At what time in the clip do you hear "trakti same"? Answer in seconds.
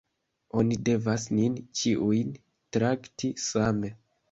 2.79-3.97